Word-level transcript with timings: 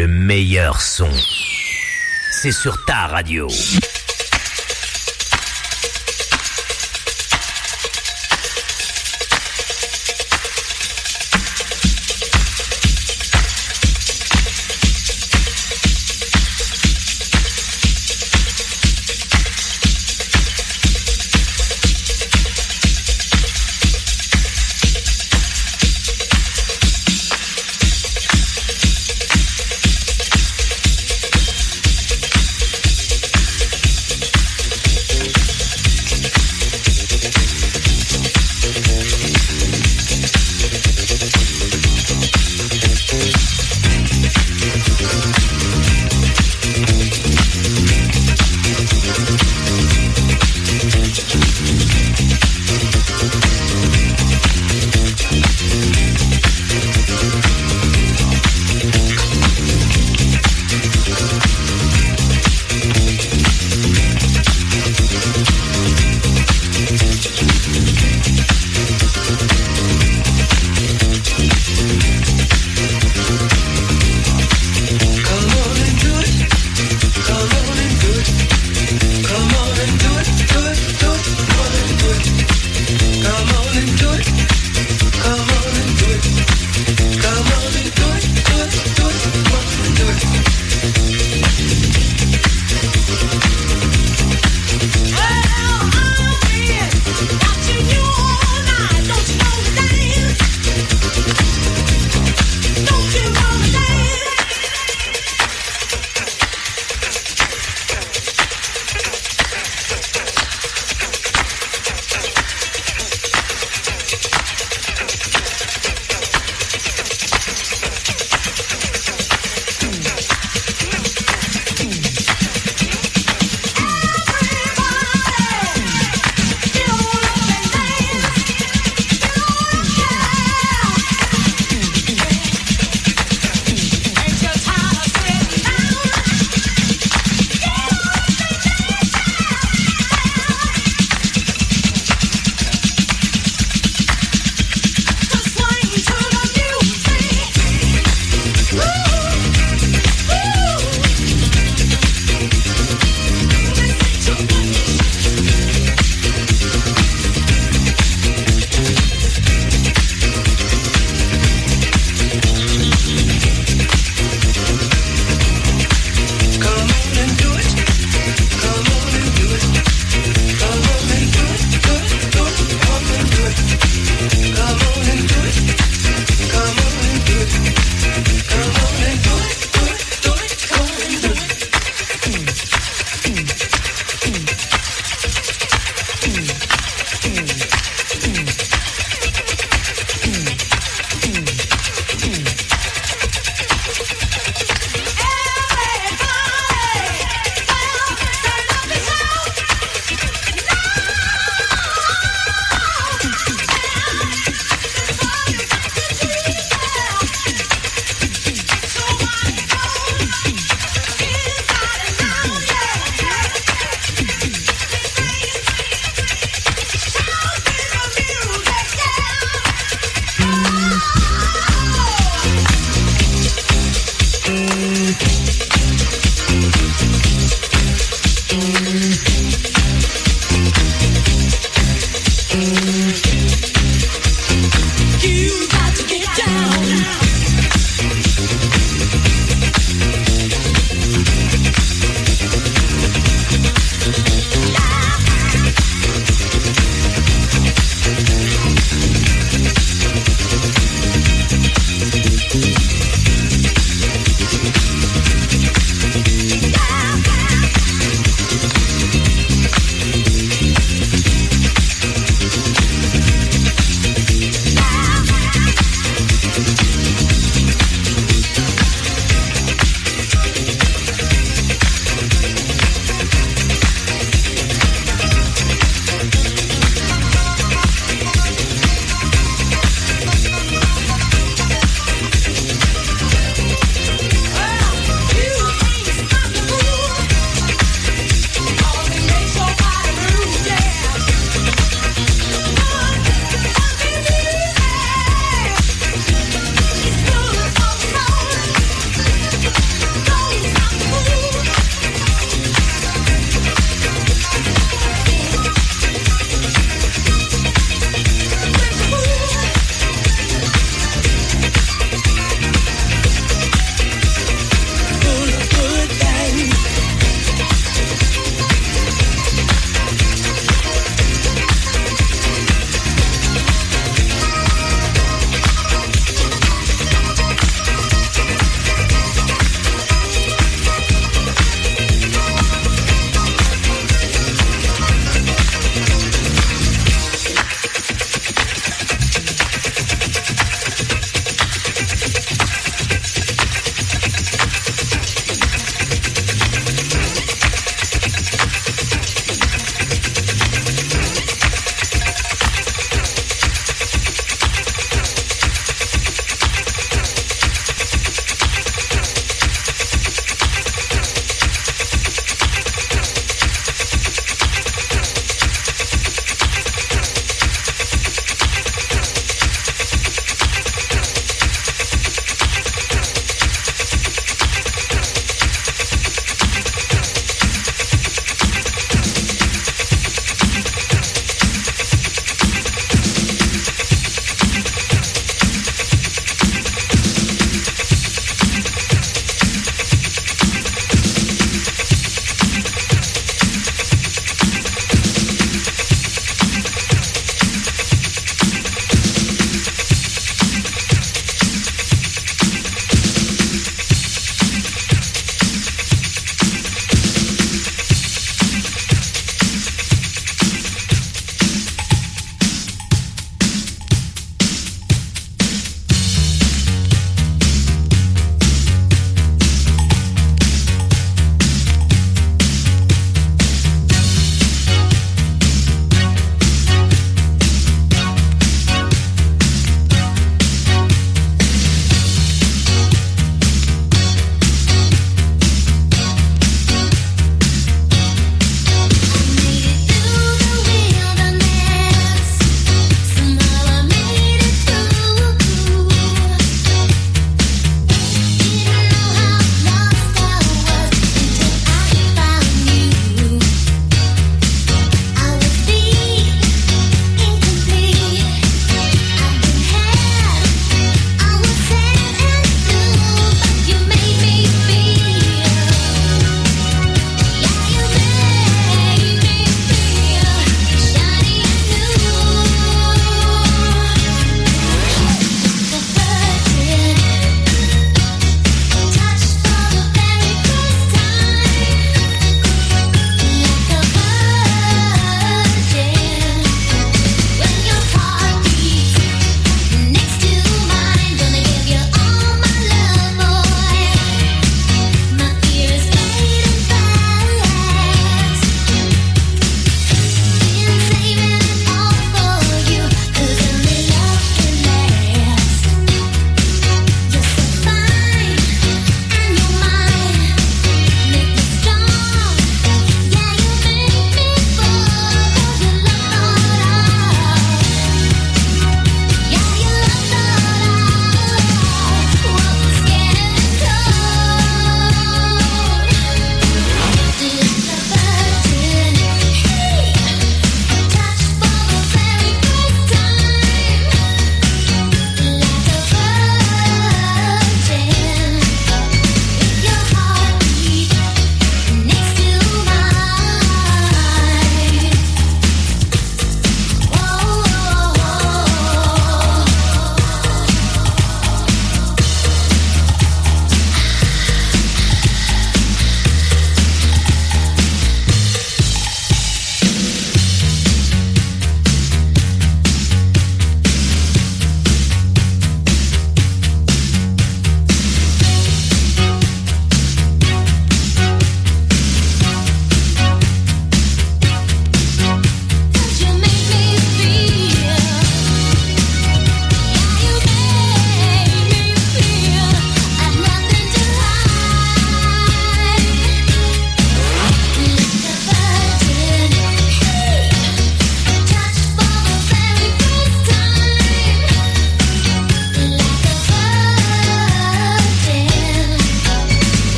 Le 0.00 0.08
meilleur 0.08 0.80
son. 0.80 1.10
C'est 2.30 2.52
sur 2.52 2.86
ta 2.86 3.06
radio. 3.08 3.48